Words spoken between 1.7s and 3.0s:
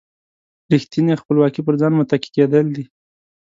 ځان متکي کېدل دي.